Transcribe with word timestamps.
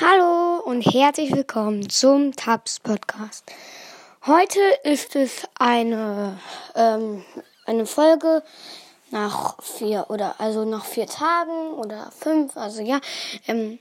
Hallo 0.00 0.60
und 0.60 0.82
herzlich 0.82 1.32
willkommen 1.32 1.90
zum 1.90 2.36
Tabs 2.36 2.78
Podcast. 2.78 3.50
Heute 4.24 4.60
ist 4.84 5.16
es 5.16 5.42
eine, 5.58 6.38
ähm, 6.76 7.24
eine 7.66 7.84
Folge 7.84 8.44
nach 9.10 9.60
vier 9.60 10.06
oder 10.08 10.36
also 10.38 10.64
nach 10.64 10.84
vier 10.84 11.08
Tagen 11.08 11.72
oder 11.72 12.12
fünf, 12.12 12.56
also 12.56 12.80
ja. 12.80 13.00
Ähm, 13.48 13.80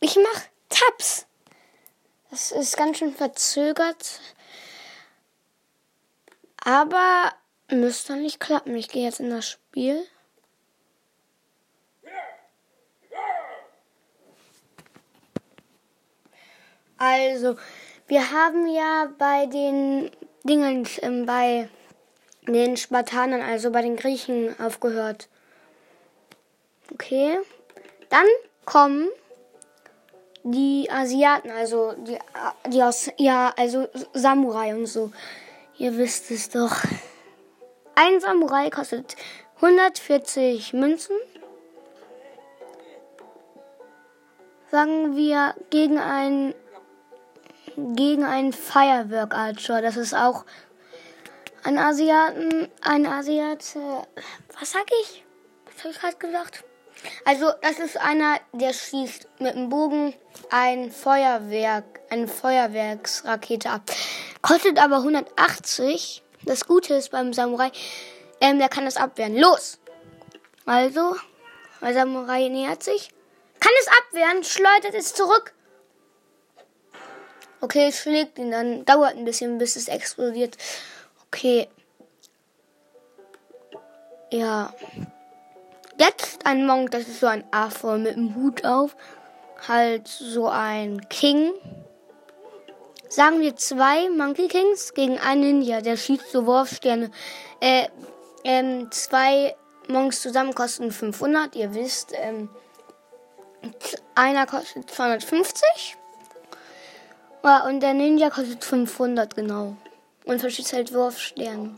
ich 0.00 0.16
mache 0.16 0.48
Tabs. 0.68 1.24
Das 2.30 2.52
ist 2.52 2.76
ganz 2.76 2.98
schön 2.98 3.14
verzögert. 3.14 4.20
Aber 6.62 7.32
müsste 7.70 8.16
nicht 8.16 8.38
klappen. 8.38 8.76
Ich 8.76 8.88
gehe 8.88 9.04
jetzt 9.04 9.20
in 9.20 9.30
das 9.30 9.48
Spiel. 9.48 10.04
Also, 17.02 17.56
wir 18.06 18.30
haben 18.30 18.68
ja 18.68 19.08
bei 19.18 19.46
den 19.46 20.12
Dingen, 20.44 20.86
ähm, 21.00 21.26
bei 21.26 21.68
den 22.46 22.76
Spartanern, 22.76 23.40
also 23.40 23.72
bei 23.72 23.82
den 23.82 23.96
Griechen 23.96 24.54
aufgehört. 24.60 25.28
Okay. 26.92 27.40
Dann 28.08 28.26
kommen 28.66 29.08
die 30.44 30.88
Asiaten, 30.92 31.50
also 31.50 31.92
die, 31.94 32.18
die 32.68 32.80
aus, 32.84 33.10
ja, 33.16 33.52
also 33.56 33.88
Samurai 34.12 34.72
und 34.72 34.86
so. 34.86 35.10
Ihr 35.78 35.96
wisst 35.96 36.30
es 36.30 36.50
doch. 36.50 36.84
Ein 37.96 38.20
Samurai 38.20 38.70
kostet 38.70 39.16
140 39.56 40.72
Münzen. 40.72 41.16
Sagen 44.70 45.16
wir 45.16 45.56
gegen 45.70 45.98
ein 45.98 46.54
gegen 47.76 48.24
einen 48.24 48.52
Firework 48.52 49.34
Archer. 49.34 49.82
Das 49.82 49.96
ist 49.96 50.14
auch 50.14 50.44
ein 51.64 51.78
Asiaten, 51.78 52.68
ein 52.82 53.06
Asiat. 53.06 53.76
Was 54.58 54.72
sag 54.72 54.86
ich? 55.02 55.24
Was 55.66 55.84
habe 55.84 55.92
ich 55.92 56.00
gerade 56.00 56.16
gesagt? 56.16 56.64
Also, 57.24 57.50
das 57.62 57.78
ist 57.78 57.96
einer, 57.96 58.38
der 58.52 58.72
schießt 58.72 59.28
mit 59.40 59.54
dem 59.54 59.68
Bogen 59.68 60.14
ein 60.50 60.90
Feuerwerk, 60.90 62.00
eine 62.10 62.28
Feuerwerksrakete 62.28 63.70
ab. 63.70 63.82
Kostet 64.40 64.78
aber 64.78 64.98
180. 64.98 66.22
Das 66.44 66.66
Gute 66.66 66.94
ist 66.94 67.10
beim 67.10 67.32
Samurai, 67.32 67.70
ähm, 68.40 68.58
der 68.58 68.68
kann 68.68 68.84
das 68.84 68.96
abwehren. 68.96 69.36
Los! 69.36 69.78
Also, 70.66 71.16
der 71.80 71.94
Samurai 71.94 72.48
nähert 72.48 72.82
sich. 72.82 73.10
Kann 73.60 73.72
es 73.80 73.88
abwehren, 73.88 74.44
schleudert 74.44 74.94
es 74.94 75.14
zurück. 75.14 75.54
Okay, 77.62 77.86
es 77.90 78.00
schlägt 78.00 78.40
ihn, 78.40 78.50
dann 78.50 78.84
dauert 78.84 79.16
ein 79.16 79.24
bisschen, 79.24 79.56
bis 79.56 79.76
es 79.76 79.86
explodiert. 79.86 80.58
Okay. 81.28 81.68
Ja. 84.32 84.74
Jetzt 85.96 86.44
ein 86.44 86.66
Monk, 86.66 86.90
das 86.90 87.02
ist 87.02 87.20
so 87.20 87.28
ein 87.28 87.44
Affe 87.52 87.98
mit 87.98 88.16
einem 88.16 88.34
Hut 88.34 88.64
auf. 88.64 88.96
Halt 89.68 90.08
so 90.08 90.48
ein 90.48 91.08
King. 91.08 91.52
Sagen 93.08 93.38
wir 93.38 93.54
zwei 93.54 94.10
Monkey 94.10 94.48
Kings 94.48 94.92
gegen 94.92 95.20
einen 95.20 95.60
Ninja, 95.60 95.82
der 95.82 95.96
schießt 95.96 96.32
so 96.32 96.46
Wurfsterne. 96.46 97.12
Äh, 97.60 97.86
ähm, 98.42 98.90
zwei 98.90 99.54
Monks 99.86 100.20
zusammen 100.20 100.52
kosten 100.52 100.90
500, 100.90 101.54
ihr 101.54 101.72
wisst. 101.74 102.12
Ähm, 102.16 102.50
einer 104.16 104.46
kostet 104.46 104.90
250 104.90 105.96
ja, 107.44 107.64
und 107.66 107.80
der 107.80 107.94
Ninja 107.94 108.30
kostet 108.30 108.64
500, 108.64 109.34
genau. 109.34 109.76
Und 110.24 110.40
verschießt 110.40 110.72
halt 110.72 110.94
Wurfsterne. 110.94 111.76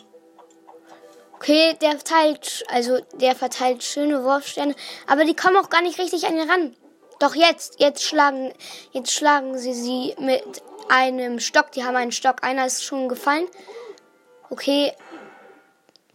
Okay, 1.35 1.77
der 1.81 1.93
verteilt, 1.93 2.65
also 2.69 2.99
der 3.15 3.35
verteilt 3.35 3.83
schöne 3.83 4.25
Wurfsterne, 4.25 4.75
aber 5.07 5.25
die 5.25 5.37
kommen 5.37 5.57
auch 5.57 5.69
gar 5.69 5.83
nicht 5.83 5.99
richtig 5.99 6.27
an 6.27 6.37
ihn 6.37 6.51
ran. 6.51 6.77
Doch 7.19 7.35
jetzt, 7.35 7.81
jetzt 7.81 8.03
schlagen, 8.03 8.53
jetzt 8.93 9.13
schlagen 9.13 9.59
sie 9.59 9.75
sie 9.75 10.15
mit 10.19 10.63
einem 10.89 11.41
Stock. 11.41 11.73
Die 11.73 11.85
haben 11.85 11.97
einen 11.97 12.13
Stock. 12.13 12.43
Einer 12.43 12.67
ist 12.67 12.85
schon 12.85 13.09
gefallen. 13.09 13.47
Okay. 14.51 14.93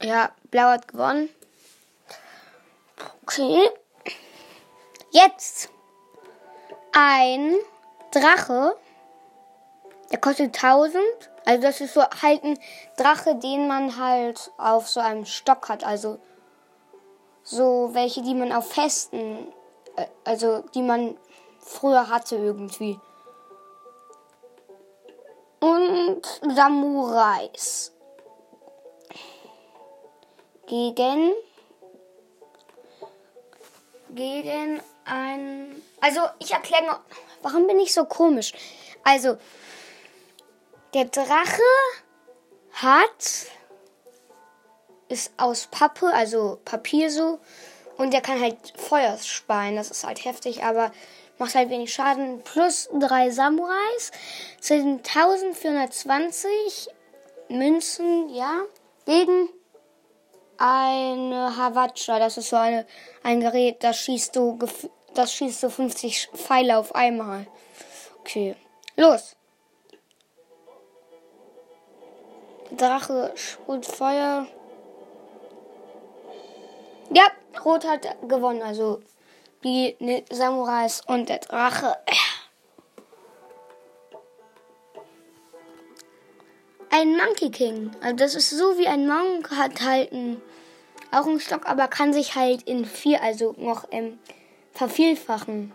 Ja, 0.02 0.32
Blau 0.52 0.70
hat 0.70 0.88
gewonnen. 0.88 1.30
Okay. 3.24 3.70
Jetzt 5.12 5.70
ein 6.92 7.56
Drache. 8.12 8.76
Der 10.12 10.20
kostet 10.20 10.56
1000. 10.56 11.03
Also 11.46 11.62
das 11.62 11.81
ist 11.81 11.94
so 11.94 12.02
halt 12.02 12.44
ein 12.44 12.59
Drache, 12.97 13.36
den 13.36 13.68
man 13.68 13.97
halt 13.97 14.52
auf 14.58 14.88
so 14.88 15.00
einem 15.00 15.25
Stock 15.25 15.70
hat. 15.70 15.84
Also 15.84 16.20
so 17.44 17.90
welche, 17.94 18.22
die 18.22 18.36
man 18.36 18.52
auf 18.52 18.72
Festen, 18.72 19.52
äh, 19.96 20.06
also 20.24 20.64
die 20.74 20.81
man 20.81 21.18
früher 21.59 22.09
hatte 22.09 22.36
irgendwie. 22.36 23.00
Und 25.59 26.22
Samurais. 26.56 27.94
Gegen 30.68 31.31
gegen 34.12 34.81
ein 35.06 35.81
also 36.02 36.22
ich 36.40 36.52
erkläre 36.52 36.86
noch, 36.86 37.00
warum 37.41 37.68
bin 37.68 37.80
ich 37.80 37.94
so 37.94 38.06
komisch? 38.06 38.53
Also 39.03 39.38
der 40.94 41.06
Drache 41.06 41.62
hat 42.74 43.50
ist 45.10 45.34
aus 45.38 45.68
Pappe, 45.68 46.14
also 46.14 46.60
Papier 46.64 47.10
so. 47.10 47.40
Und 47.98 48.14
der 48.14 48.22
kann 48.22 48.40
halt 48.40 48.56
Feuer 48.78 49.18
speien. 49.18 49.76
Das 49.76 49.92
ist 49.92 50.06
halt 50.06 50.24
heftig, 50.24 50.64
aber 50.64 50.92
macht 51.38 51.56
halt 51.56 51.70
wenig 51.70 51.94
Schaden. 51.94 52.42
Plus 52.44 52.90
drei 52.98 53.30
Samurais 53.30 54.12
sind 54.62 55.06
1420 55.08 56.88
Münzen, 57.50 58.30
ja. 58.30 58.62
Gegen 59.06 59.50
eine 60.58 61.58
Havatscha. 61.58 62.20
Das 62.20 62.38
ist 62.38 62.50
so 62.50 62.56
eine, 62.56 62.86
ein 63.24 63.42
Gerät, 63.42 63.84
das 63.84 63.98
schießt 63.98 64.36
so, 64.36 64.58
das 65.14 65.34
schießt 65.34 65.60
so 65.60 65.70
50 65.70 66.30
Pfeile 66.36 66.78
auf 66.78 66.96
einmal. 66.96 67.48
Okay. 68.20 68.56
Los! 68.96 69.36
Drache 72.78 73.31
sprüht 73.35 73.85
Feuer. 73.85 74.47
Ja, 77.12 77.24
Rot 77.66 77.85
hat 77.85 78.07
gewonnen. 78.28 78.62
Also 78.62 79.02
die 79.63 79.96
Samurais 80.31 81.02
und 81.08 81.29
der 81.29 81.40
Drache. 81.40 81.97
Ein 86.91 87.18
Monkey 87.18 87.50
King. 87.50 87.91
Also 88.02 88.16
das 88.16 88.35
ist 88.35 88.50
so 88.50 88.78
wie 88.78 88.88
ein 88.88 89.08
Monk 89.08 89.52
hat 89.52 89.81
halt 89.81 90.12
einen, 90.12 90.41
auch 91.12 91.28
einen 91.28 91.40
Stock, 91.40 91.68
aber 91.68 91.88
kann 91.88 92.13
sich 92.13 92.35
halt 92.35 92.63
in 92.63 92.85
vier, 92.85 93.22
also 93.22 93.53
noch 93.58 93.88
ähm, 93.91 94.19
vervielfachen. 94.72 95.72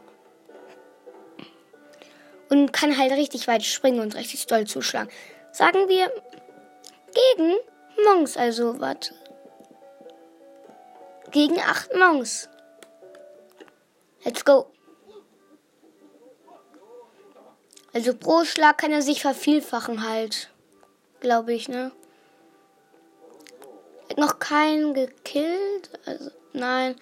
Und 2.50 2.72
kann 2.72 2.98
halt 2.98 3.12
richtig 3.12 3.48
weit 3.48 3.64
springen 3.64 4.00
und 4.00 4.14
richtig 4.14 4.46
doll 4.46 4.66
zuschlagen. 4.66 5.10
Sagen 5.52 5.88
wir, 5.88 6.10
gegen 7.14 7.56
Monks, 8.04 8.36
also 8.36 8.80
warte. 8.80 9.14
Gegen 11.30 11.58
acht 11.60 11.94
Monks. 11.94 12.48
Let's 14.24 14.44
go. 14.44 14.66
Also 17.92 18.14
pro 18.14 18.44
Schlag 18.44 18.78
kann 18.78 18.92
er 18.92 19.02
sich 19.02 19.22
vervielfachen 19.22 20.08
halt. 20.08 20.50
Glaube 21.20 21.54
ich, 21.54 21.68
ne? 21.68 21.92
Hat 24.08 24.18
noch 24.18 24.38
keinen 24.38 24.94
gekillt. 24.94 25.90
Also, 26.04 26.30
nein. 26.52 26.96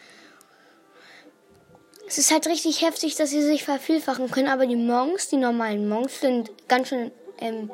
Es 2.07 2.19
ist 2.19 2.31
halt 2.31 2.47
richtig 2.47 2.83
heftig, 2.83 3.17
dass 3.17 3.31
sie 3.31 3.43
sich 3.43 3.65
vervielfachen 3.65 4.31
können, 4.31 4.49
aber 4.49 4.67
die 4.67 4.77
Monks, 4.77 5.29
die 5.29 5.39
normalen 5.39 5.89
Monks, 5.89 6.21
sind 6.21 6.51
ganz 6.69 6.89
schön 6.89 7.11
ähm, 7.39 7.71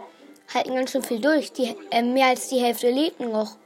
halten 0.53 0.75
ganz 0.75 0.93
schön 0.93 1.03
viel 1.03 1.21
durch. 1.21 1.53
Die, 1.53 1.77
äh, 1.91 2.03
mehr 2.03 2.29
als 2.29 2.49
die 2.49 2.61
Hälfte 2.61 2.91
lebt 2.91 3.21
noch. 3.21 3.57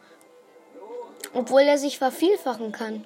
Obwohl 1.34 1.62
er 1.62 1.79
sich 1.79 1.99
vervielfachen 1.99 2.73
kann. 2.73 3.05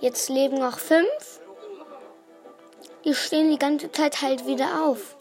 Jetzt 0.00 0.28
leben 0.30 0.58
noch 0.58 0.78
fünf. 0.78 1.40
Die 3.04 3.14
stehen 3.14 3.50
die 3.50 3.58
ganze 3.58 3.92
Zeit 3.92 4.22
halt 4.22 4.46
wieder 4.46 4.84
auf. 4.84 5.16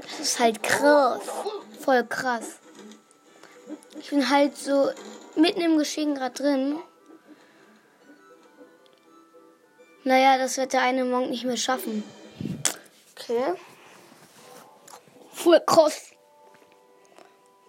Das 0.00 0.20
ist 0.20 0.40
halt 0.40 0.62
krass. 0.62 1.20
Voll 1.80 2.04
krass. 2.04 2.58
Ich 3.98 4.10
bin 4.10 4.30
halt 4.30 4.56
so 4.56 4.90
mitten 5.34 5.60
im 5.60 5.76
Geschehen 5.76 6.14
gerade 6.14 6.34
drin. 6.34 6.78
Naja, 10.04 10.38
das 10.38 10.56
wird 10.56 10.72
der 10.72 10.82
eine 10.82 11.04
Monk 11.04 11.30
nicht 11.30 11.44
mehr 11.44 11.56
schaffen. 11.56 12.02
Okay. 13.30 13.54
Full 15.32 15.60
cross. 15.64 16.10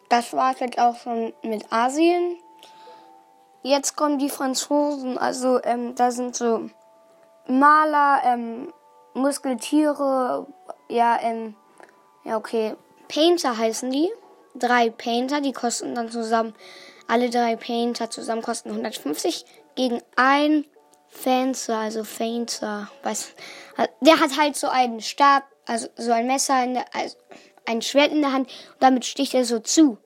Das 0.09 0.33
war 0.33 0.53
es 0.53 0.59
jetzt 0.59 0.79
auch 0.79 0.97
schon 0.97 1.33
mit 1.43 1.71
Asien. 1.71 2.37
Jetzt 3.61 3.95
kommen 3.95 4.17
die 4.17 4.29
Franzosen. 4.29 5.19
Also 5.19 5.61
ähm, 5.63 5.93
da 5.93 6.09
sind 6.09 6.35
so 6.35 6.69
Maler, 7.47 8.21
ähm, 8.25 8.73
Muskeltiere, 9.13 10.47
ja, 10.89 11.19
ähm, 11.21 11.55
ja, 12.23 12.37
okay. 12.37 12.75
Painter 13.07 13.55
heißen 13.55 13.91
die. 13.91 14.09
Drei 14.55 14.89
Painter, 14.89 15.41
die 15.41 15.53
kosten 15.53 15.93
dann 15.93 16.09
zusammen, 16.09 16.55
alle 17.07 17.29
drei 17.29 17.55
Painter 17.55 18.09
zusammen 18.09 18.41
kosten 18.41 18.69
150 18.69 19.45
gegen 19.75 20.01
ein 20.15 20.65
Fencer, 21.11 21.77
also 21.77 22.03
Fencer, 22.03 22.89
weiß, 23.03 23.33
der 23.99 24.19
hat 24.19 24.37
halt 24.39 24.55
so 24.55 24.67
einen 24.67 25.01
Stab, 25.01 25.43
also 25.67 25.87
so 25.97 26.11
ein 26.11 26.25
Messer 26.25 26.63
in 26.63 26.73
der, 26.73 26.85
also 26.95 27.17
ein 27.65 27.81
Schwert 27.81 28.11
in 28.11 28.21
der 28.21 28.31
Hand 28.31 28.49
und 28.49 28.81
damit 28.81 29.05
sticht 29.05 29.33
er 29.33 29.45
so 29.45 29.59
zu. 29.59 29.97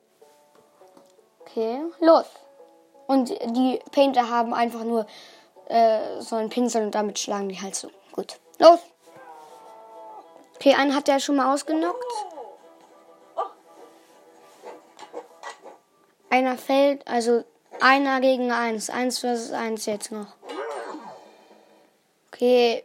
Okay, 1.40 1.80
los. 2.00 2.26
Und 3.06 3.30
die 3.30 3.78
Painter 3.92 4.28
haben 4.28 4.52
einfach 4.52 4.82
nur 4.82 5.06
äh, 5.68 6.20
so 6.20 6.36
einen 6.36 6.50
Pinsel 6.50 6.82
und 6.82 6.94
damit 6.94 7.18
schlagen 7.18 7.48
die 7.48 7.60
halt 7.60 7.76
so. 7.76 7.88
Gut, 8.12 8.38
los. 8.58 8.80
Okay, 10.56 10.74
einen 10.74 10.94
hat 10.94 11.06
der 11.06 11.20
schon 11.20 11.36
mal 11.36 11.54
ausgenockt. 11.54 12.04
Einer 16.28 16.58
fällt, 16.58 17.06
also 17.06 17.44
einer 17.80 18.20
gegen 18.20 18.50
eins. 18.50 18.90
Eins 18.90 19.20
versus 19.20 19.52
eins 19.52 19.86
jetzt 19.86 20.10
noch. 20.10 20.34
Okay, 22.36 22.84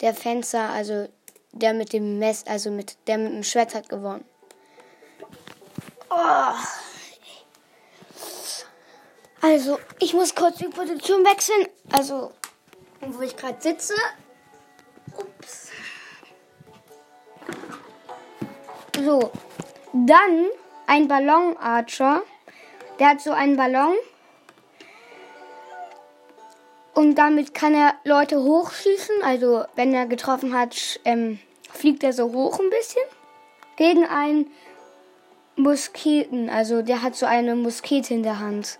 der 0.00 0.14
Fenster, 0.14 0.70
also 0.70 1.08
der 1.50 1.74
mit 1.74 1.92
dem 1.92 2.20
Mess, 2.20 2.44
also 2.46 2.70
mit 2.70 2.96
der 3.08 3.18
mit 3.18 3.32
dem 3.32 3.42
Schwert 3.42 3.74
hat 3.74 3.88
gewonnen. 3.88 4.24
Oh. 6.08 6.54
Also, 9.40 9.80
ich 9.98 10.14
muss 10.14 10.36
kurz 10.36 10.58
die 10.58 10.68
Position 10.68 11.24
wechseln. 11.24 11.66
Also, 11.90 12.30
wo 13.00 13.22
ich 13.22 13.36
gerade 13.36 13.60
sitze. 13.60 13.94
Ups. 15.16 15.70
So, 18.96 19.32
dann 19.92 20.46
ein 20.86 21.08
Ballonarcher. 21.08 22.22
Der 23.00 23.08
hat 23.08 23.20
so 23.20 23.32
einen 23.32 23.56
Ballon. 23.56 23.96
Und 26.94 27.14
damit 27.14 27.54
kann 27.54 27.74
er 27.74 27.94
Leute 28.04 28.42
hochschießen. 28.42 29.22
Also, 29.22 29.64
wenn 29.76 29.94
er 29.94 30.06
getroffen 30.06 30.54
hat, 30.56 31.00
ähm, 31.04 31.38
fliegt 31.70 32.04
er 32.04 32.12
so 32.12 32.32
hoch 32.32 32.58
ein 32.58 32.70
bisschen. 32.70 33.02
Gegen 33.76 34.04
einen 34.04 34.50
Musketen. 35.56 36.50
Also, 36.50 36.82
der 36.82 37.02
hat 37.02 37.16
so 37.16 37.24
eine 37.26 37.56
Muskete 37.56 38.12
in 38.12 38.22
der 38.22 38.38
Hand. 38.38 38.78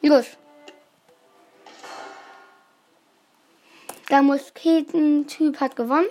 Los. 0.00 0.26
Der 4.10 4.22
Musketentyp 4.22 5.60
hat 5.60 5.76
gewonnen. 5.76 6.08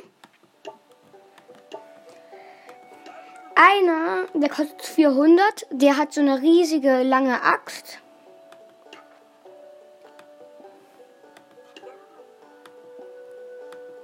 Einer, 3.56 4.26
der 4.34 4.50
kostet 4.50 4.82
400, 4.82 5.68
der 5.70 5.98
hat 5.98 6.14
so 6.14 6.22
eine 6.22 6.42
riesige 6.42 7.04
lange 7.04 7.44
Axt. 7.44 8.01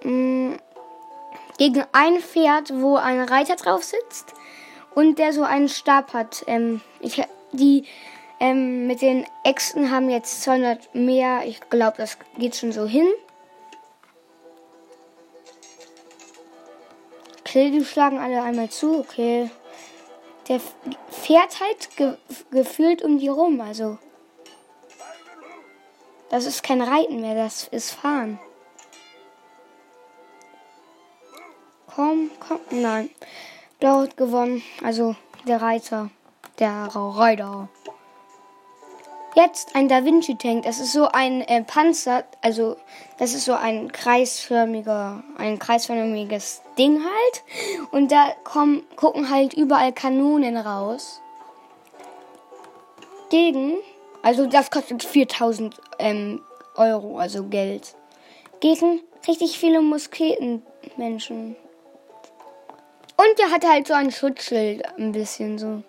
Mm, 0.07 0.56
gegen 1.57 1.83
ein 1.92 2.19
Pferd, 2.19 2.71
wo 2.74 2.95
ein 2.95 3.19
Reiter 3.19 3.57
drauf 3.57 3.83
sitzt 3.83 4.33
und 4.95 5.19
der 5.19 5.33
so 5.33 5.44
einen 5.44 5.68
Stab 5.68 6.13
hat. 6.13 6.45
Ähm, 6.48 6.80
ich, 7.01 7.21
die 7.51 7.83
ähm, 8.39 8.88
mit 8.88 9.01
den 9.01 9.25
Äxten 9.44 9.92
haben 9.92 10.09
jetzt 10.09 10.44
200 10.44 10.95
mehr. 10.95 11.42
Ich 11.45 11.59
glaube, 11.69 11.98
das 11.98 12.18
geht 12.38 12.56
schon 12.56 12.71
so 12.71 12.86
hin. 12.86 13.07
Okay, 17.42 17.71
die 17.71 17.83
schlagen 17.83 18.18
alle 18.18 18.42
einmal 18.44 18.69
zu. 18.69 19.00
Okay. 19.00 19.50
Der 20.48 20.62
fährt 21.10 21.60
halt 21.60 21.98
ge 21.98 22.13
gefühlt 22.51 23.01
um 23.01 23.19
die 23.19 23.27
rum. 23.27 23.60
Also. 23.60 23.98
Das 26.30 26.45
ist 26.45 26.63
kein 26.63 26.81
Reiten 26.81 27.19
mehr, 27.19 27.36
das 27.36 27.68
ist 27.68 27.92
Fahren. 27.92 28.39
Komm, 31.98 32.30
komm. 32.40 32.60
Nein. 32.70 33.10
Blau 33.80 34.02
hat 34.02 34.18
gewonnen. 34.18 34.62
Also 34.84 35.16
der 35.48 35.64
Reiter. 35.64 36.12
Der 36.60 36.90
Reiter. 36.94 37.70
Jetzt 39.34 39.76
ein 39.76 39.88
Da 39.90 40.06
Vinci 40.06 40.36
Tank. 40.36 40.66
Das 40.66 40.80
ist 40.80 40.94
so 40.94 41.08
ein 41.08 41.42
äh, 41.42 41.64
Panzer, 41.64 42.24
also 42.44 42.78
das 43.18 43.34
ist 43.34 43.46
so 43.46 43.54
ein 43.54 43.92
kreisförmiger, 43.92 45.24
ein 45.40 45.58
kreisförmiges 45.58 46.62
Ding 46.78 47.04
halt. 47.04 47.44
Und 47.90 48.12
da 48.12 48.28
kommen, 48.44 48.84
gucken 48.96 49.32
halt 49.32 49.56
überall 49.56 49.92
Kanonen 49.92 50.56
raus. 50.56 51.20
Gegen, 53.32 53.78
also 54.22 54.46
das 54.46 54.70
kostet 54.70 55.04
4000 55.04 55.76
ähm, 55.98 56.44
Euro, 56.76 57.18
also 57.18 57.46
Geld. 57.46 57.96
Gegen 58.60 59.02
richtig 59.28 59.58
viele 59.58 59.82
Musketenmenschen. 59.82 61.56
Und 63.18 63.40
der 63.40 63.52
hat 63.52 63.66
halt 63.66 63.88
so 63.88 63.94
ein 63.94 64.12
Schutzschild, 64.12 64.86
ein 64.98 65.12
bisschen 65.12 65.58
so. 65.58 65.84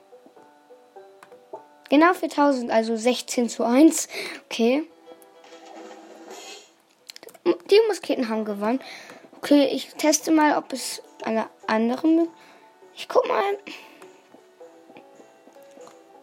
Genau 1.91 2.13
4000, 2.15 2.71
also 2.71 2.97
16 2.97 3.49
zu 3.49 3.65
1. 3.65 4.09
Okay. 4.47 4.89
Die 7.45 7.81
Musketen 7.87 8.29
haben 8.29 8.45
gewonnen. 8.45 8.81
Okay, 9.37 9.67
ich 9.67 9.95
teste 9.95 10.31
mal, 10.31 10.57
ob 10.57 10.73
es 10.73 11.03
eine 11.23 11.49
andere. 11.67 12.29
Ich 12.95 13.09
guck 13.09 13.29
mal, 13.29 13.59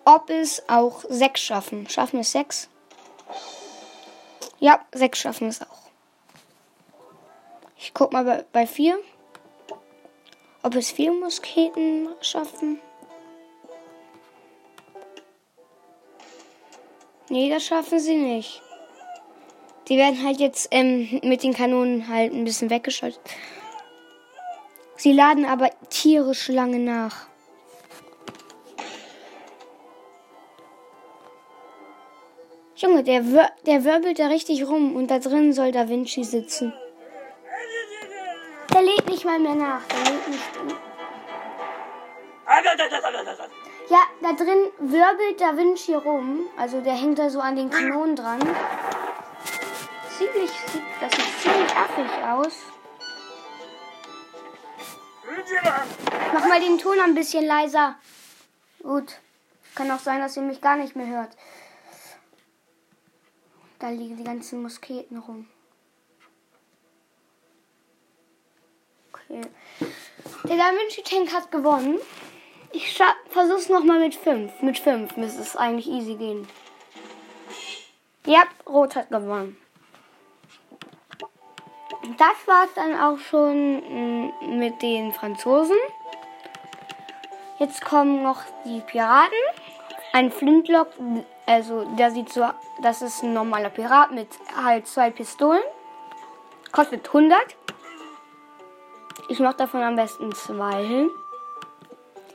ob 0.06 0.30
es 0.30 0.68
auch 0.68 1.04
6 1.08 1.40
schaffen. 1.40 1.90
Schaffen 1.90 2.20
es 2.20 2.32
6? 2.32 2.70
Ja, 4.60 4.84
6 4.94 5.20
schaffen 5.20 5.48
es 5.48 5.62
auch. 5.62 5.90
Ich 7.78 7.94
guck 7.94 8.12
mal 8.12 8.46
bei 8.52 8.68
4. 8.68 8.98
Ob 10.66 10.74
es 10.74 10.90
4 10.90 11.12
Musketen 11.12 12.10
schaffen. 12.22 12.80
Nee, 17.30 17.52
das 17.52 17.64
schaffen 17.64 18.00
sie 18.00 18.16
nicht. 18.16 18.64
Die 19.88 19.98
werden 19.98 20.26
halt 20.26 20.40
jetzt 20.40 20.70
ähm, 20.72 21.20
mit 21.22 21.44
den 21.44 21.54
Kanonen 21.54 22.08
halt 22.08 22.34
ein 22.34 22.46
bisschen 22.46 22.72
weggeschaltet. 22.72 23.22
Sie 24.96 25.12
laden 25.12 25.46
aber 25.46 25.70
tierisch 25.92 26.48
lange 26.48 26.80
nach. 26.80 27.28
Junge, 32.76 33.04
der, 33.04 33.24
wir 33.24 33.52
der 33.68 33.84
wirbelt 33.84 34.18
da 34.18 34.30
richtig 34.30 34.68
rum 34.68 34.96
und 34.96 35.12
da 35.12 35.20
drin 35.20 35.54
soll 35.54 35.72
Da 35.72 35.88
Vinci 35.90 36.24
sitzen. 36.24 36.74
Der 39.26 39.32
mal 39.32 39.40
mehr 39.40 39.56
nach. 39.56 39.82
Der. 39.88 39.98
Ja, 43.90 44.04
da 44.22 44.34
drin 44.34 44.72
wirbelt 44.78 45.42
Da 45.42 45.58
Vinci 45.58 45.96
rum. 45.96 46.46
Also 46.58 46.82
der 46.82 46.94
hängt 46.94 47.18
da 47.18 47.30
so 47.30 47.40
an 47.40 47.56
den 47.56 47.72
Kanonen 47.72 48.16
dran. 48.16 48.40
Ziemlich, 50.18 50.52
das 51.02 51.12
sieht 51.12 51.40
ziemlich 51.42 51.76
affig 51.76 52.24
aus. 52.24 52.60
Mach 56.34 56.48
mal 56.48 56.60
den 56.60 56.78
Ton 56.78 57.00
ein 57.00 57.16
bisschen 57.16 57.46
leiser. 57.46 57.96
Gut. 58.84 59.20
Kann 59.74 59.90
auch 59.90 60.00
sein, 60.00 60.22
dass 60.22 60.38
ihr 60.38 60.44
mich 60.44 60.62
gar 60.62 60.78
nicht 60.78 60.96
mehr 60.96 61.08
hört. 61.08 61.36
Da 63.80 63.90
liegen 63.90 64.18
die 64.18 64.24
ganzen 64.24 64.62
Musketen 64.62 65.18
rum. 65.18 65.48
Okay. 69.36 69.92
Der 70.48 70.58
Da 70.58 70.72
Vinci 70.72 71.02
Tank 71.04 71.34
hat 71.34 71.52
gewonnen. 71.52 72.00
Ich 72.72 73.02
versuch's 73.30 73.70
nochmal 73.70 74.00
mit 74.00 74.16
5. 74.16 74.62
Mit 74.62 74.80
5 74.80 75.18
müsste 75.18 75.42
es 75.42 75.56
eigentlich 75.56 75.88
easy 75.88 76.16
gehen. 76.16 76.48
Ja, 78.26 78.44
Rot 78.68 78.96
hat 78.96 79.10
gewonnen. 79.10 79.58
Das 82.18 82.48
war's 82.48 82.70
dann 82.76 83.00
auch 83.00 83.18
schon 83.18 83.78
mm, 84.28 84.60
mit 84.60 84.82
den 84.82 85.12
Franzosen. 85.14 85.78
Jetzt 87.60 87.84
kommen 87.84 88.24
noch 88.24 88.42
die 88.66 88.82
Piraten. 88.82 89.34
Ein 90.14 90.32
Flintlock, 90.32 90.90
also 91.46 91.86
der 91.96 92.12
sieht 92.12 92.32
so, 92.32 92.46
das 92.82 93.02
ist 93.02 93.24
ein 93.24 93.34
normaler 93.34 93.70
Pirat 93.70 94.12
mit 94.12 94.28
halt 94.56 94.88
zwei 94.88 95.10
Pistolen. 95.10 95.64
Kostet 96.72 97.08
100. 97.08 97.40
Ich 99.28 99.40
mache 99.40 99.58
davon 99.58 99.82
am 99.82 99.96
besten 99.96 100.34
zwei. 100.36 101.08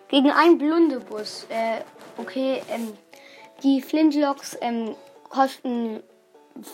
Gegen 0.08 0.30
einen 0.32 0.58
Blundebus. 0.58 1.46
Äh, 1.48 1.82
okay, 2.16 2.62
ähm, 2.68 2.96
die 3.62 3.80
Flintlocks 3.80 4.58
ähm, 4.60 4.96
kosten 5.28 6.02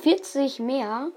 40 0.02 0.60
mehr. 0.60 1.10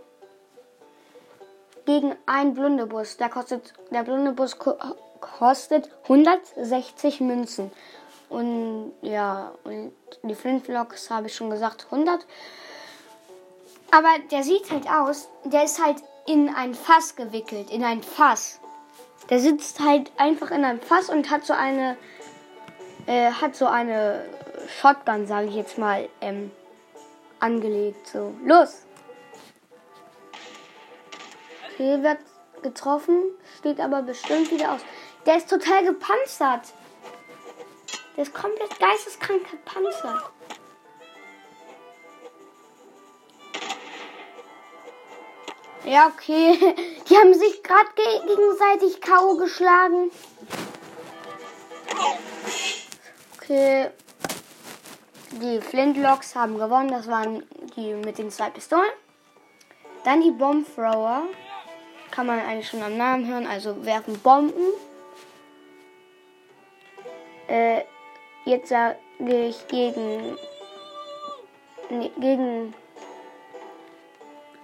Gegen 1.85 2.13
einen 2.25 2.53
Blundebus. 2.53 3.15
Der 3.15 3.29
kostet, 3.29 3.73
der 3.89 4.03
Blundebus 4.03 4.59
ko 4.59 4.75
kostet 5.21 5.89
160 6.03 7.21
Münzen. 7.21 7.71
Und 8.27 8.91
ja, 9.01 9.53
und 9.63 9.93
die 10.23 10.35
Flintlocks 10.35 11.09
habe 11.09 11.27
ich 11.27 11.35
schon 11.35 11.49
gesagt 11.49 11.87
100. 11.89 12.25
Aber 13.91 14.09
der 14.29 14.43
sieht 14.43 14.69
halt 14.69 14.87
aus, 14.89 15.29
der 15.45 15.63
ist 15.63 15.83
halt 15.83 15.97
in 16.27 16.53
ein 16.53 16.75
Fass 16.75 17.15
gewickelt, 17.15 17.71
in 17.71 17.83
ein 17.83 18.03
Fass. 18.03 18.59
Der 19.29 19.39
sitzt 19.39 19.79
halt 19.79 20.11
einfach 20.17 20.51
in 20.51 20.65
einem 20.65 20.81
Fass 20.81 21.09
und 21.09 21.29
hat 21.29 21.45
so 21.45 21.53
eine, 21.53 21.97
äh, 23.05 23.31
hat 23.31 23.55
so 23.55 23.67
eine 23.67 24.25
Shotgun, 24.81 25.27
sage 25.27 25.47
ich 25.47 25.55
jetzt 25.55 25.77
mal, 25.77 26.09
ähm, 26.21 26.51
angelegt. 27.39 28.07
So, 28.07 28.33
los! 28.43 28.85
Okay, 31.73 32.01
wird 32.01 32.19
getroffen, 32.61 33.23
steht 33.59 33.79
aber 33.79 34.01
bestimmt 34.01 34.51
wieder 34.51 34.73
aus. 34.73 34.81
Der 35.25 35.37
ist 35.37 35.49
total 35.49 35.85
gepanzert. 35.85 36.73
Der 38.15 38.23
ist 38.23 38.33
komplett 38.33 38.79
geisteskrank 38.79 39.49
gepanzert. 39.49 40.31
Ja, 45.85 46.07
okay. 46.07 46.57
Die 47.09 47.15
haben 47.15 47.33
sich 47.33 47.63
gerade 47.63 47.89
gegenseitig 47.95 49.01
K.O. 49.01 49.37
geschlagen. 49.37 50.11
Okay. 53.37 53.89
Die 55.31 55.61
Flintlocks 55.61 56.35
haben 56.35 56.57
gewonnen. 56.57 56.89
Das 56.89 57.07
waren 57.07 57.43
die 57.75 57.93
mit 57.93 58.17
den 58.17 58.29
zwei 58.29 58.49
Pistolen. 58.49 58.91
Dann 60.03 60.21
die 60.21 60.31
Bombthrower. 60.31 61.23
Kann 62.11 62.25
man 62.25 62.39
eigentlich 62.39 62.67
schon 62.67 62.83
am 62.83 62.97
Namen 62.97 63.27
hören. 63.27 63.47
Also 63.47 63.85
werfen 63.85 64.19
Bomben. 64.19 64.73
Äh, 67.47 67.83
jetzt 68.45 68.69
sage 68.69 68.97
ich 69.19 69.67
gegen, 69.67 70.37
nee, 71.89 72.11
gegen 72.19 72.73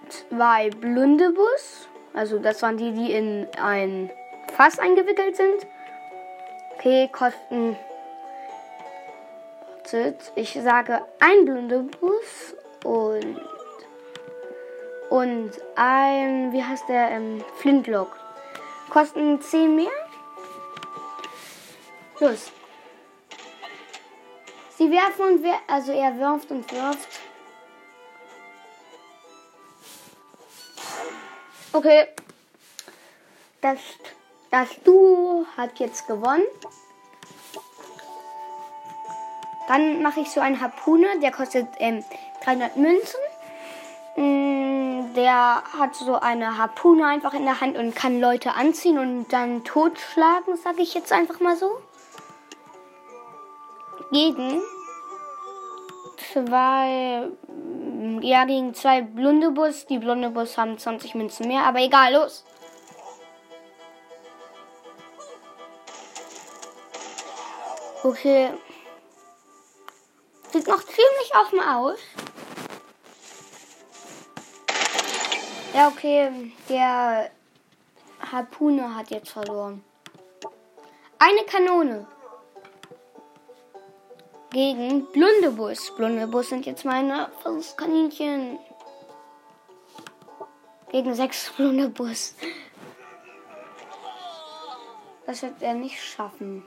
zwei 0.08 0.70
Blundebus. 0.70 1.88
Also 2.14 2.38
das 2.38 2.62
waren 2.62 2.76
die, 2.76 2.92
die 2.92 3.12
in 3.12 3.46
ein 3.60 4.10
Fass 4.56 4.78
eingewickelt 4.78 5.36
sind. 5.36 5.66
Okay, 6.74 7.08
kosten. 7.12 7.76
Ich 10.34 10.52
sage 10.60 11.00
ein 11.20 11.44
Blundebus 11.44 12.56
und 12.84 13.40
und 15.08 15.52
ein, 15.76 16.52
wie 16.52 16.62
heißt 16.62 16.88
der, 16.88 17.10
ähm, 17.12 17.44
Flintlock. 17.58 18.18
Kosten 18.90 19.40
10 19.40 19.76
mehr. 19.76 19.90
Los. 22.18 22.50
Sie 24.76 24.90
werfen 24.90 25.26
und 25.26 25.42
wer, 25.42 25.58
also 25.68 25.92
er 25.92 26.18
wirft 26.18 26.50
und 26.50 26.70
wirft. 26.72 27.08
Okay. 31.76 32.06
Das, 33.60 33.78
das 34.50 34.68
Duo 34.82 35.44
hat 35.58 35.78
jetzt 35.78 36.06
gewonnen. 36.06 36.46
Dann 39.68 40.00
mache 40.00 40.20
ich 40.20 40.30
so 40.30 40.40
einen 40.40 40.62
Harpune, 40.62 41.20
der 41.20 41.32
kostet 41.32 41.66
ähm, 41.78 42.02
300 42.44 42.78
Münzen. 42.78 43.20
Mm, 44.16 45.12
der 45.12 45.64
hat 45.78 45.94
so 45.94 46.18
eine 46.18 46.56
Harpune 46.56 47.06
einfach 47.06 47.34
in 47.34 47.44
der 47.44 47.60
Hand 47.60 47.76
und 47.76 47.94
kann 47.94 48.20
Leute 48.20 48.54
anziehen 48.54 48.98
und 48.98 49.30
dann 49.30 49.62
totschlagen, 49.64 50.56
sage 50.56 50.80
ich 50.80 50.94
jetzt 50.94 51.12
einfach 51.12 51.40
mal 51.40 51.56
so. 51.56 51.76
Gegen 54.12 54.62
zwei 56.32 57.28
ja, 58.22 58.44
gegen 58.44 58.74
zwei 58.74 59.02
Blundebus. 59.02 59.86
Die 59.86 59.98
Blundebus 59.98 60.56
haben 60.58 60.78
20 60.78 61.14
Münzen 61.14 61.48
mehr, 61.48 61.64
aber 61.64 61.80
egal, 61.80 62.14
los. 62.14 62.44
Okay. 68.02 68.50
Sieht 70.52 70.68
noch 70.68 70.82
ziemlich 70.84 71.32
offen 71.34 71.60
aus. 71.60 71.98
Ja, 75.74 75.88
okay. 75.88 76.52
Der 76.68 77.30
Harpune 78.32 78.94
hat 78.94 79.10
jetzt 79.10 79.30
verloren. 79.30 79.84
Eine 81.18 81.44
Kanone 81.44 82.06
gegen 84.56 85.04
Blundebus. 85.12 85.94
Blundebus 85.96 86.48
sind 86.48 86.64
jetzt 86.64 86.86
meine 86.86 87.28
Versuchskaninchen. 87.42 88.58
Gegen 90.90 91.14
sechs 91.14 91.52
Blundebus. 91.56 92.34
Das 95.26 95.42
wird 95.42 95.60
er 95.60 95.74
nicht 95.74 96.02
schaffen. 96.02 96.66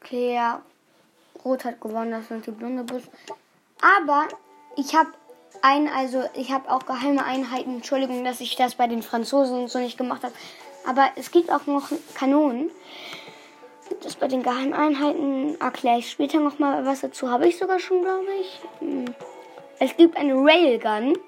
Okay, 0.00 0.34
ja. 0.34 0.62
Rot 1.44 1.64
hat 1.64 1.80
gewonnen, 1.80 2.12
das 2.12 2.28
sind 2.28 2.46
die 2.46 2.52
Blundebus. 2.52 3.02
Aber 3.82 4.28
ich 4.76 4.94
habe 4.94 5.10
ein, 5.62 5.88
also 5.88 6.22
ich 6.34 6.52
habe 6.52 6.70
auch 6.70 6.86
geheime 6.86 7.24
Einheiten. 7.24 7.74
Entschuldigung, 7.74 8.24
dass 8.24 8.40
ich 8.40 8.54
das 8.54 8.76
bei 8.76 8.86
den 8.86 9.02
Franzosen 9.02 9.66
so 9.66 9.80
nicht 9.80 9.98
gemacht 9.98 10.22
habe. 10.22 10.34
Aber 10.88 11.10
es 11.16 11.30
gibt 11.30 11.52
auch 11.52 11.66
noch 11.66 11.90
Kanonen. 12.14 12.70
Das 14.02 14.16
bei 14.16 14.26
den 14.26 14.42
Geheimeinheiten 14.42 15.60
erkläre 15.60 15.98
ich 15.98 16.10
später 16.10 16.40
noch 16.40 16.58
mal 16.58 16.86
was 16.86 17.02
dazu. 17.02 17.30
Habe 17.30 17.46
ich 17.46 17.58
sogar 17.58 17.78
schon, 17.78 18.00
glaube 18.00 18.32
ich. 18.40 18.60
Hm. 18.78 19.04
Es 19.80 19.94
gibt 19.98 20.16
eine 20.16 20.32
Railgun. 20.34 21.18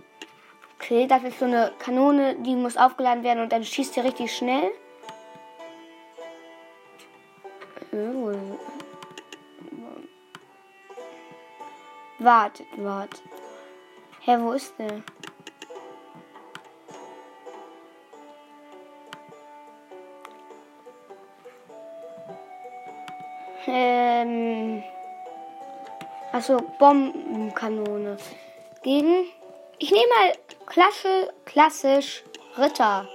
Okay, 0.76 1.06
das 1.06 1.22
ist 1.24 1.38
so 1.38 1.44
eine 1.44 1.72
Kanone, 1.78 2.36
die 2.36 2.56
muss 2.56 2.78
aufgeladen 2.78 3.22
werden 3.22 3.42
und 3.42 3.52
dann 3.52 3.62
schießt 3.62 3.92
sie 3.92 4.00
richtig 4.00 4.34
schnell. 4.34 4.70
Wartet, 12.18 12.66
wartet. 12.78 13.22
Hä, 14.20 14.36
wo 14.38 14.52
ist 14.52 14.72
der? 14.78 15.02
Ähm, 24.20 24.82
also 26.32 26.58
Bombenkanone. 26.78 28.16
Gegen. 28.82 29.26
Ich 29.78 29.90
nehme 29.90 30.04
mal 30.08 30.32
Klasse, 30.66 31.32
klassisch 31.46 32.22
Ritter. 32.58 33.08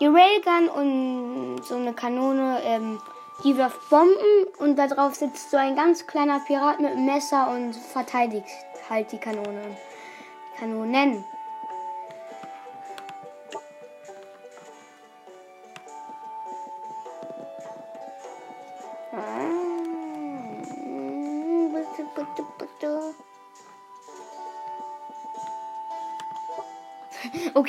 Die 0.00 0.06
Railgun 0.06 0.68
und 0.68 1.64
so 1.64 1.74
eine 1.74 1.92
Kanone, 1.92 2.60
ähm, 2.64 3.00
die 3.42 3.56
wirft 3.56 3.88
Bomben 3.90 4.46
und 4.58 4.76
da 4.76 4.86
drauf 4.86 5.14
sitzt 5.14 5.50
so 5.50 5.56
ein 5.56 5.74
ganz 5.74 6.06
kleiner 6.06 6.40
Pirat 6.40 6.78
mit 6.78 6.92
einem 6.92 7.06
Messer 7.06 7.50
und 7.50 7.74
verteidigt 7.74 8.46
halt 8.88 9.10
die 9.10 9.18
Kanone. 9.18 9.76
Kanonen. 10.58 11.24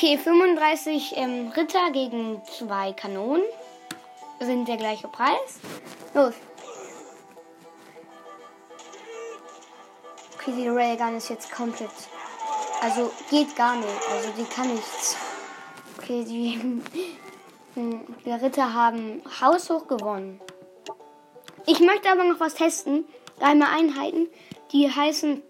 Okay, 0.01 0.17
35 0.17 1.17
ähm, 1.17 1.51
Ritter 1.57 1.91
gegen 1.91 2.41
zwei 2.45 2.93
Kanonen 2.93 3.43
sind 4.39 4.65
der 4.65 4.77
gleiche 4.77 5.09
Preis. 5.09 5.59
Los. 6.13 6.35
Okay, 10.35 10.53
die 10.55 10.69
Railgun 10.69 11.17
ist 11.17 11.27
jetzt 11.27 11.51
komplett. 11.51 11.89
Also 12.79 13.11
geht 13.29 13.53
gar 13.57 13.75
nicht. 13.75 13.89
Also 14.09 14.29
die 14.37 14.45
kann 14.45 14.73
nichts. 14.73 15.17
Okay, 15.97 16.23
die, 16.23 16.81
die 18.25 18.31
Ritter 18.31 18.73
haben 18.73 19.21
haushoch 19.41 19.85
gewonnen. 19.85 20.39
Ich 21.65 21.81
möchte 21.81 22.09
aber 22.09 22.23
noch 22.23 22.39
was 22.39 22.53
testen. 22.53 23.03
Geheime 23.37 23.67
Einheiten, 23.67 24.29
die 24.71 24.89
heißen 24.89 25.43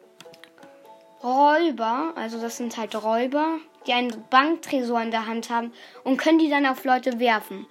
Räuber. 1.24 2.14
Also 2.16 2.42
das 2.42 2.58
sind 2.58 2.78
halt 2.78 2.96
Räuber, 2.96 3.60
die 3.90 3.94
einen 3.94 4.24
Banktresor 4.30 5.02
in 5.02 5.10
der 5.10 5.26
Hand 5.26 5.50
haben 5.50 5.74
und 6.04 6.18
können 6.18 6.38
die 6.38 6.50
dann 6.50 6.68
auf 6.68 6.84
Leute 6.84 7.20
werfen. 7.20 7.66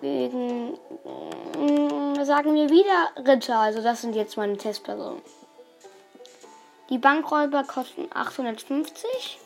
Wegen, 0.00 0.78
mm, 1.58 2.24
sagen 2.24 2.54
wir 2.54 2.70
wieder 2.70 3.10
Ritter. 3.28 3.58
Also 3.58 3.82
das 3.82 4.00
sind 4.00 4.16
jetzt 4.16 4.38
meine 4.38 4.56
Testpersonen. 4.56 5.20
Die 6.88 6.96
Bankräuber 6.96 7.64
kosten 7.64 8.08
850. 8.14 9.38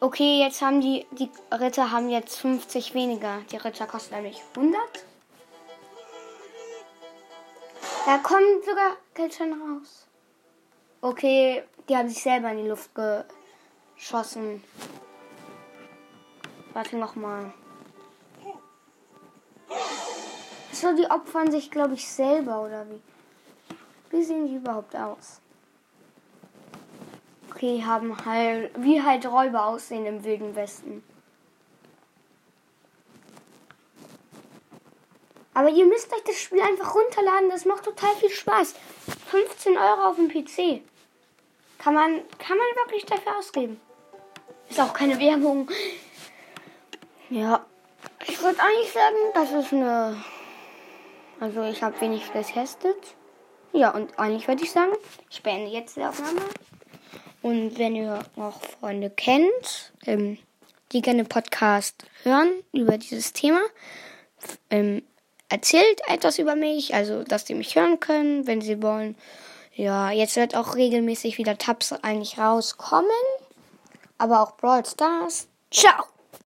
Okay, 0.00 0.40
jetzt 0.40 0.62
haben 0.62 0.80
die, 0.80 1.06
die 1.12 1.30
Ritter 1.52 1.92
haben 1.92 2.10
jetzt 2.10 2.38
50 2.40 2.94
weniger. 2.94 3.38
Die 3.52 3.56
Ritter 3.56 3.86
kosten 3.86 4.16
nämlich 4.16 4.42
100. 4.56 4.80
Da 8.04 8.18
kommt 8.18 8.64
sogar 8.64 8.96
Geldschein 9.14 9.52
raus. 9.52 10.05
Okay, 11.08 11.62
die 11.88 11.96
haben 11.96 12.08
sich 12.08 12.20
selber 12.20 12.50
in 12.50 12.64
die 12.64 12.68
Luft 12.68 12.90
geschossen. 13.96 14.60
Warte 16.72 16.96
nochmal. 16.96 17.52
So, 20.72 20.96
die 20.96 21.08
opfern 21.08 21.52
sich, 21.52 21.70
glaube 21.70 21.94
ich, 21.94 22.08
selber, 22.08 22.60
oder 22.60 22.84
wie? 22.90 23.00
Wie 24.10 24.24
sehen 24.24 24.48
die 24.48 24.56
überhaupt 24.56 24.96
aus? 24.96 25.40
Okay, 27.52 27.84
haben 27.86 28.26
halt, 28.26 28.72
wie 28.76 29.00
halt 29.00 29.26
Räuber 29.26 29.66
aussehen 29.66 30.06
im 30.06 30.24
Wilden 30.24 30.56
Westen. 30.56 31.04
Aber 35.54 35.70
ihr 35.70 35.86
müsst 35.86 36.12
euch 36.12 36.24
das 36.24 36.40
Spiel 36.40 36.60
einfach 36.62 36.96
runterladen, 36.96 37.48
das 37.48 37.64
macht 37.64 37.84
total 37.84 38.12
viel 38.16 38.30
Spaß. 38.30 38.74
15 39.30 39.78
Euro 39.78 40.06
auf 40.06 40.16
dem 40.16 40.26
PC. 40.28 40.82
Kann 41.86 41.94
man, 41.94 42.20
kann 42.40 42.58
man 42.58 42.66
wirklich 42.84 43.06
dafür 43.06 43.38
ausgeben. 43.38 43.80
Ist 44.68 44.80
auch 44.80 44.92
keine 44.92 45.20
Werbung. 45.20 45.70
Ja, 47.30 47.64
ich 48.26 48.42
würde 48.42 48.58
eigentlich 48.58 48.90
sagen, 48.90 49.14
das 49.34 49.52
ist 49.52 49.72
eine. 49.72 50.16
Also 51.38 51.62
ich 51.62 51.80
habe 51.84 52.00
wenig 52.00 52.32
getestet. 52.32 52.96
Ja, 53.72 53.90
und 53.90 54.18
eigentlich 54.18 54.48
würde 54.48 54.64
ich 54.64 54.72
sagen, 54.72 54.94
ich 55.30 55.44
beende 55.44 55.70
jetzt 55.70 55.94
die 55.94 56.02
Aufnahme. 56.02 56.40
Und 57.40 57.78
wenn 57.78 57.94
ihr 57.94 58.18
noch 58.34 58.60
Freunde 58.60 59.08
kennt, 59.08 59.92
ähm, 60.06 60.38
die 60.90 61.02
gerne 61.02 61.24
Podcast 61.24 62.04
hören 62.24 62.50
über 62.72 62.98
dieses 62.98 63.32
Thema, 63.32 63.60
ähm, 64.70 65.04
erzählt 65.48 66.00
etwas 66.08 66.40
über 66.40 66.56
mich, 66.56 66.96
also 66.96 67.22
dass 67.22 67.44
die 67.44 67.54
mich 67.54 67.76
hören 67.76 68.00
können, 68.00 68.48
wenn 68.48 68.60
sie 68.60 68.82
wollen. 68.82 69.14
Ja, 69.76 70.10
jetzt 70.10 70.36
wird 70.36 70.56
auch 70.56 70.74
regelmäßig 70.74 71.36
wieder 71.36 71.58
Tabs 71.58 71.92
eigentlich 71.92 72.38
rauskommen, 72.38 73.10
aber 74.16 74.40
auch 74.40 74.56
Brawl 74.56 74.86
Stars. 74.86 75.48
Ciao! 75.70 76.04